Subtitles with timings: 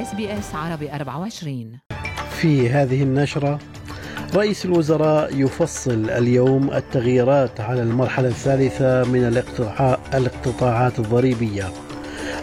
[0.00, 1.78] SBS عربي 24
[2.30, 3.58] في هذه النشرة
[4.34, 9.24] رئيس الوزراء يفصل اليوم التغييرات على المرحلة الثالثة من
[10.14, 11.68] الاقتطاعات الضريبية.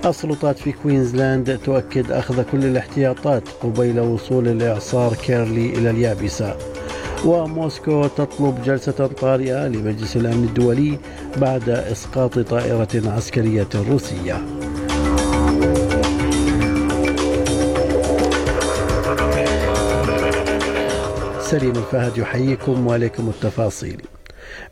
[0.05, 6.57] السلطات في كوينزلاند تؤكد أخذ كل الاحتياطات قبيل وصول الإعصار كيرلي إلى اليابسة.
[7.25, 10.99] وموسكو تطلب جلسة طارئة لمجلس الأمن الدولي
[11.37, 14.56] بعد إسقاط طائرة عسكرية روسية.
[21.51, 24.01] سليم الفهد يحييكم وعليكم التفاصيل.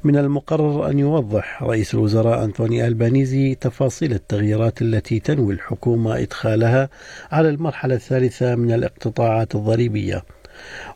[0.03, 6.89] من المقرر أن يوضح رئيس الوزراء أنطوني ألبانيزي تفاصيل التغييرات التي تنوي الحكومة إدخالها
[7.31, 10.23] على المرحلة الثالثة من الاقتطاعات الضريبية.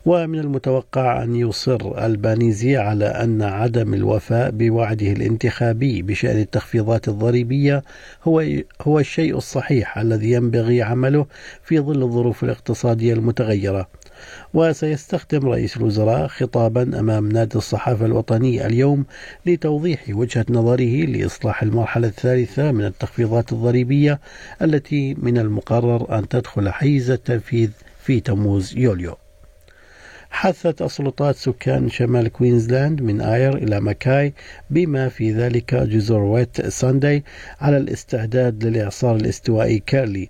[0.06, 7.82] ومن المتوقع أن يصر ألبانيزي على أن عدم الوفاء بوعده الانتخابي بشأن التخفيضات الضريبية
[8.24, 8.44] هو
[8.82, 11.26] هو الشيء الصحيح الذي ينبغي عمله
[11.62, 13.99] في ظل الظروف الاقتصادية المتغيرة.
[14.54, 19.04] وسيستخدم رئيس الوزراء خطابا أمام نادي الصحافة الوطني اليوم
[19.46, 24.20] لتوضيح وجهة نظره لإصلاح المرحلة الثالثة من التخفيضات الضريبية
[24.62, 27.70] التي من المقرر أن تدخل حيز التنفيذ
[28.04, 29.16] في تموز يوليو.
[30.30, 34.34] حثت السلطات سكان شمال كوينزلاند من آير إلى ماكاي
[34.70, 37.24] بما في ذلك جزر ويتساندي
[37.60, 40.28] على الاستعداد للإعصار الاستوائي كيرلي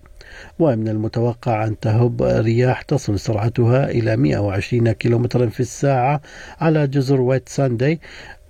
[0.58, 6.20] ومن المتوقع أن تهب رياح تصل سرعتها إلى 120 كم في الساعة
[6.60, 8.00] على جزر ويتساندي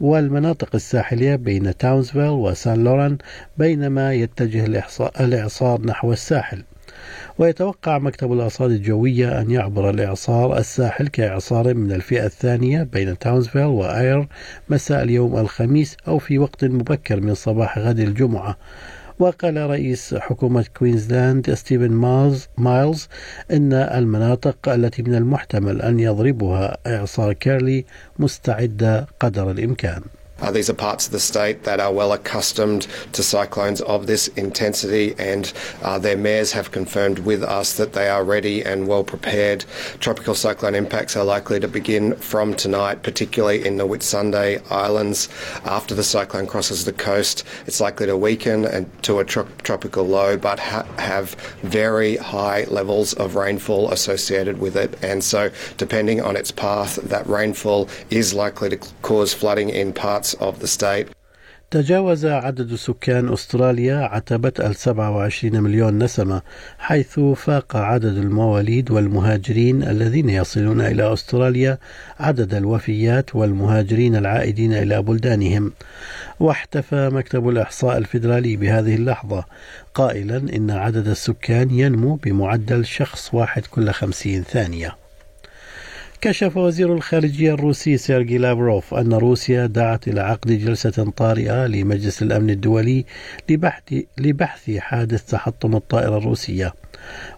[0.01, 3.19] والمناطق الساحلية بين تاونزفيل وسانت لورانس
[3.59, 4.65] بينما يتجه
[5.21, 6.63] الإعصار نحو الساحل.
[7.39, 14.29] ويتوقع مكتب الأرصاد الجوية أن يعبر الإعصار الساحل كإعصار من الفئة الثانية بين تاونزفيل وآير
[14.69, 18.57] مساء اليوم الخميس أو في وقت مبكر من صباح غد الجمعة.
[19.21, 21.93] وقال رئيس حكومة كوينزلاند ستيفن
[22.59, 23.09] مايلز,
[23.51, 27.85] إن المناطق التي من المحتمل أن يضربها إعصار كيرلي
[28.19, 30.03] مستعدة قدر الإمكان.
[30.41, 34.29] Uh, these are parts of the state that are well accustomed to cyclones of this
[34.29, 35.53] intensity, and
[35.83, 39.65] uh, their mayors have confirmed with us that they are ready and well prepared.
[40.01, 45.29] Tropical cyclone impacts are likely to begin from tonight, particularly in the Whitsunday Islands.
[45.65, 50.37] After the cyclone crosses the coast, it's likely to weaken to a tro- tropical low,
[50.37, 54.97] but ha- have very high levels of rainfall associated with it.
[55.03, 60.30] And so, depending on its path, that rainfall is likely to cause flooding in parts
[60.35, 61.09] of the state.
[61.71, 66.43] تجاوز عدد سكان أستراليا عتبة ال 27 مليون نسمة
[66.79, 71.79] حيث فاق عدد المواليد والمهاجرين الذين يصلون إلى أستراليا
[72.21, 75.73] عدد الوفيات والمهاجرين العائدين إلى بلدانهم.
[76.41, 79.45] واحتفى مكتب الإحصاء الفيدرالي بهذه اللحظة.
[79.95, 85.00] قائلا إن عدد السكان ينمو بمعدل شخص واحد كل خمسين ثانية.
[86.23, 92.51] كشف وزير الخارجية الروسي سيرجي لافروف أن روسيا دعت إلى عقد جلسة طارئة لمجلس الأمن
[92.51, 93.05] الدولي
[93.51, 93.83] لبحث,
[94.19, 96.75] لبحث حادث تحطم الطائرة الروسية.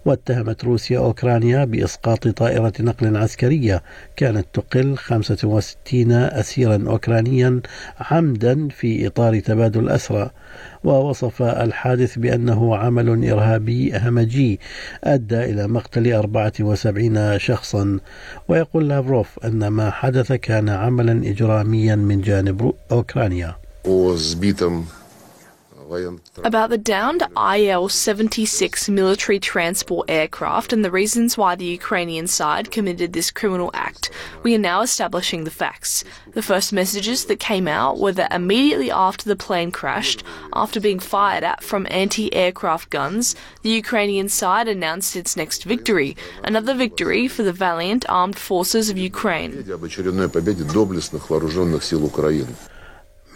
[0.04, 3.82] واتهمت روسيا أوكرانيا بإسقاط طائرة نقل عسكرية
[4.16, 7.60] كانت تقل 65 أسيرا أوكرانيا
[8.00, 10.31] عمدا في إطار تبادل أسرى.
[10.84, 14.60] ووصف الحادث بأنه عمل إرهابي همجي
[15.04, 17.98] أدى إلى مقتل 74 شخصا.
[18.48, 23.56] ويقول لافروف أن ما حدث كان عملا إجراميا من جانب أوكرانيا.
[26.44, 32.70] About the downed IL 76 military transport aircraft and the reasons why the Ukrainian side
[32.70, 34.10] committed this criminal act.
[34.42, 36.04] We are now establishing the facts.
[36.32, 40.98] The first messages that came out were that immediately after the plane crashed, after being
[40.98, 47.28] fired at from anti aircraft guns, the Ukrainian side announced its next victory, another victory
[47.28, 49.52] for the valiant armed forces of Ukraine.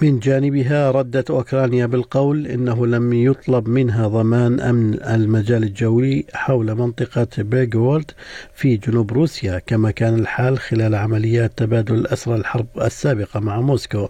[0.03, 7.27] من جانبها ردت أوكرانيا بالقول إنه لم يطلب منها ضمان أمن المجال الجوي حول منطقة
[7.39, 8.11] بيغورد
[8.55, 14.09] في جنوب روسيا كما كان الحال خلال عمليات تبادل الأسرى الحرب السابقة مع موسكو.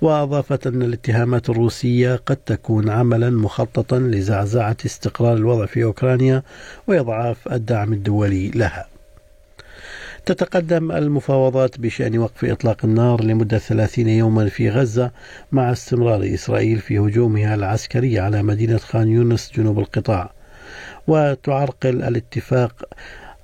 [0.00, 6.42] وأضافت أن الاتهامات الروسية قد تكون عملا مخططا لزعزعة استقرار الوضع في أوكرانيا
[6.86, 8.91] وإضعاف الدعم الدولي لها.
[10.26, 15.10] تتقدم المفاوضات بشأن وقف إطلاق النار لمدة ثلاثين يوما في غزة
[15.52, 20.32] مع استمرار إسرائيل في هجومها العسكري على مدينة خان يونس جنوب القطاع.
[21.06, 22.84] وتعرقل الاتفاق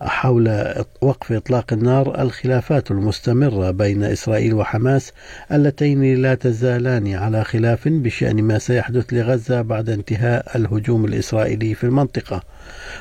[0.00, 5.12] حول وقف إطلاق النار الخلافات المستمرة بين إسرائيل وحماس
[5.52, 12.42] اللتين لا تزالان على خلاف بشأن ما سيحدث لغزة بعد انتهاء الهجوم الإسرائيلي في المنطقة.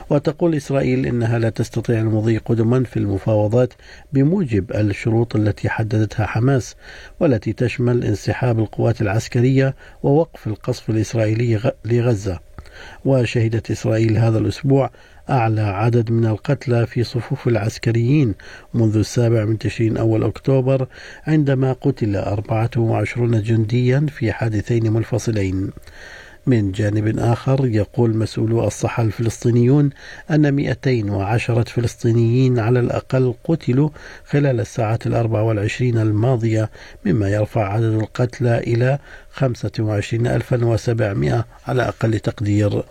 [0.09, 3.73] وتقول إسرائيل إنها لا تستطيع المضي قدما في المفاوضات
[4.13, 6.75] بموجب الشروط التي حددتها حماس
[7.19, 12.46] والتي تشمل انسحاب القوات العسكرية ووقف القصف الإسرائيلي لغزة.
[13.05, 14.89] وشهدت إسرائيل هذا الأسبوع
[15.29, 18.33] أعلى عدد من القتلى في صفوف العسكريين
[18.73, 20.87] منذ السابع من تشرين أول أكتوبر
[21.27, 25.71] عندما قتل 24 جنديا في حادثين منفصلين.
[26.47, 29.89] من جانب آخر يقول مسؤولو الصحة الفلسطينيون
[30.31, 33.89] أن 210 فلسطينيين على الأقل قتلوا
[34.25, 36.69] خلال الساعات الأربع والعشرين الماضية
[37.05, 38.99] مما يرفع عدد القتلى إلى
[39.31, 42.83] 25700 على أقل تقدير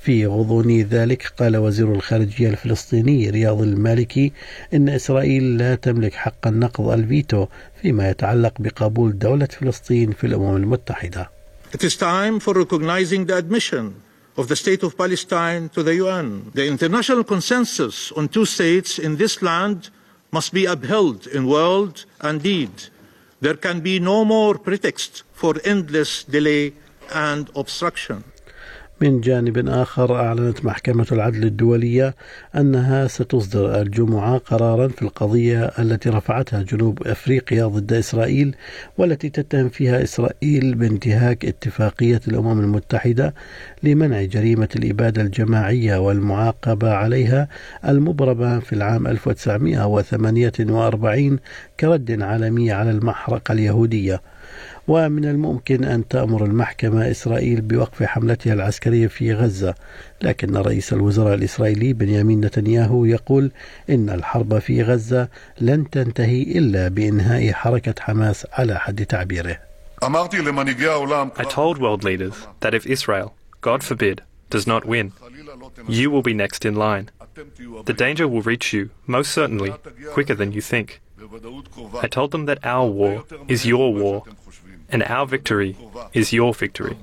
[0.00, 4.32] في غضون ذلك قال وزير الخارجية الفلسطيني رياض المالكي
[4.74, 7.46] إن إسرائيل لا تملك حق النقض الفيتو
[7.82, 11.41] فيما يتعلق بقبول دولة فلسطين في الأمم المتحدة.
[11.72, 14.02] It is time for recognizing the admission
[14.36, 16.50] of the state of Palestine to the UN.
[16.52, 19.88] The international consensus on two states in this land
[20.32, 22.70] must be upheld in word and deed.
[23.40, 26.74] There can be no more pretext for endless delay
[27.10, 28.22] and obstruction.
[29.00, 32.14] من جانب آخر أعلنت محكمة العدل الدولية
[32.56, 38.54] أنها ستصدر الجمعة قرارا في القضية التي رفعتها جنوب أفريقيا ضد إسرائيل
[38.98, 43.34] والتي تتهم فيها إسرائيل بانتهاك اتفاقية الأمم المتحدة
[43.82, 47.48] لمنع جريمة الإبادة الجماعية والمعاقبة عليها
[47.88, 51.38] المبرمة في العام 1948
[51.80, 54.20] كرد عالمي على المحرقة اليهودية.
[54.88, 59.74] ومن الممكن أن تأمر المحكمة إسرائيل بوقف حملتها العسكرية في غزة
[60.22, 63.50] لكن رئيس الوزراء الإسرائيلي بنيامين نتنياهو يقول
[63.90, 65.28] إن الحرب في غزة
[65.60, 69.58] لن تنتهي إلا بإنهاء حركة حماس على حد تعبيره
[70.02, 75.12] I told world leaders that if Israel, God forbid, does not win,
[75.88, 77.08] you will be next in line.
[77.84, 79.72] The danger will reach you, most certainly,
[80.12, 81.00] quicker than you think.
[82.02, 84.24] I told them that our war is your war
[84.92, 85.76] and our victory
[86.12, 86.94] is your victory.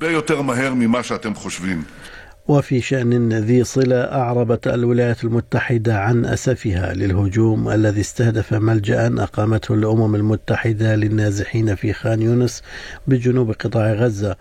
[2.47, 10.15] وفي شأن ذي صلة أعربت الولايات المتحدة عن أسفها للهجوم الذي استهدف ملجأ أقامته الأمم
[10.15, 12.63] المتحدة للنازحين في خان يونس
[13.07, 14.35] بجنوب قطاع غزة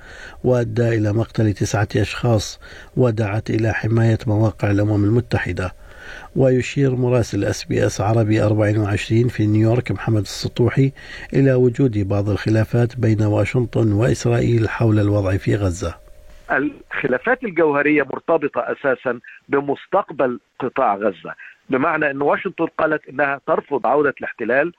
[0.45, 2.61] وأدى إلى مقتل تسعة أشخاص
[2.97, 5.75] ودعت إلى حماية مواقع الأمم المتحدة
[6.37, 10.93] ويشير مراسل SBS عربي 24 في نيويورك محمد السطوحي
[11.33, 15.95] إلى وجود بعض الخلافات بين واشنطن وإسرائيل حول الوضع في غزة.
[16.51, 21.35] الخلافات الجوهرية مرتبطة أساسا بمستقبل قطاع غزة،
[21.71, 24.73] بمعنى إن واشنطن قالت إنها ترفض عودة الاحتلال،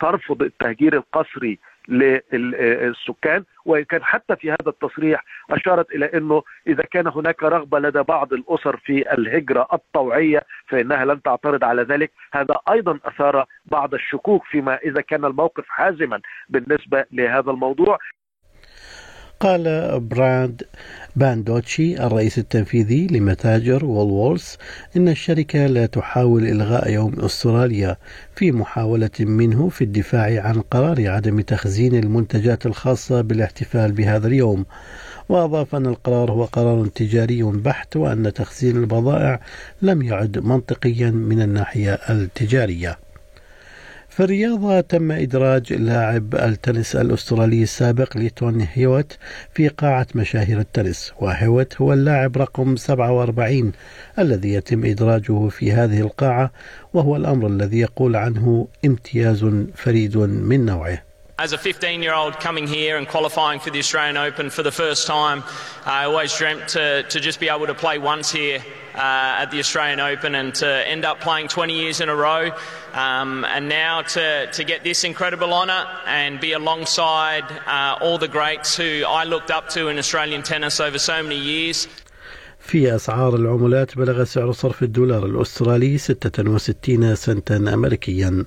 [0.00, 7.06] ترفض التهجير القسري للسكان وإن كان حتى في هذا التصريح أشارت إلى إنه إذا كان
[7.06, 12.98] هناك رغبة لدى بعض الأسر في الهجرة الطوعية فإنها لن تعترض على ذلك، هذا أيضا
[13.04, 17.98] أثار بعض الشكوك فيما إذا كان الموقف حازما بالنسبة لهذا الموضوع.
[19.40, 20.62] قال براد
[21.16, 24.54] باندوتشي الرئيس التنفيذي لمتاجر وولورث
[24.96, 27.96] إن الشركة لا تحاول إلغاء يوم أستراليا
[28.36, 34.66] في محاولة منه في الدفاع عن قرار عدم تخزين المنتجات الخاصة بالاحتفال بهذا اليوم.
[35.28, 39.40] وأضاف أن القرار هو قرار تجاري بحت وأن تخزين البضائع
[39.82, 42.98] لم يعد منطقيا من الناحية التجارية.
[44.10, 49.18] في الرياضة تم إدراج لاعب التنس الأسترالي السابق ليتون هيوت
[49.54, 53.72] في قاعة مشاهير التنس وهيوت هو اللاعب رقم 47
[54.18, 56.50] الذي يتم إدراجه في هذه القاعة
[56.94, 61.09] وهو الأمر الذي يقول عنه امتياز فريد من نوعه.
[61.39, 64.71] As a 15 year old coming here and qualifying for the Australian Open for the
[64.71, 65.43] first time,
[65.85, 68.63] I always dreamt to, to just be able to play once here
[68.95, 72.51] uh, at the Australian Open and to end up playing 20 years in a row.
[72.93, 78.29] Um, and now to, to get this incredible honour and be alongside uh, all the
[78.29, 81.87] greats who I looked up to in Australian tennis over so many years.
[82.59, 88.45] في أسعار العملات بلغ سعر صرف الدولار الأسترالي 66 سنتا أمريكيا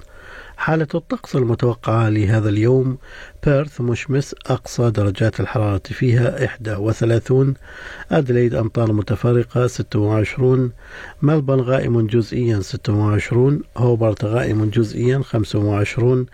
[0.63, 2.97] حالة الطقس المتوقعة لهذا اليوم.
[3.45, 7.53] بيرث مشمس أقصى درجات الحرارة فيها 31
[8.11, 10.71] أدليد أمطار متفرقة 26
[11.21, 16.25] ملبن غائم جزئيا 26 هوبرت غائم جزئيا 25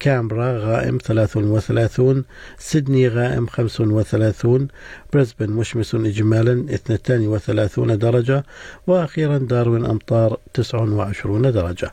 [0.00, 2.24] كامبرا غائم 33
[2.58, 4.68] سيدني غائم 35
[5.12, 8.44] بريسبن مشمس إجمالا 32 درجة.
[8.86, 11.92] وأخيرا داروين أمطار 29 درجة.